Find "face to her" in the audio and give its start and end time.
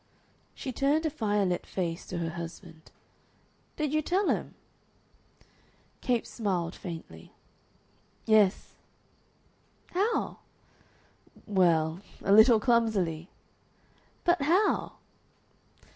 1.67-2.31